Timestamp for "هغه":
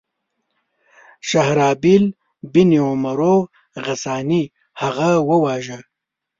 4.81-5.11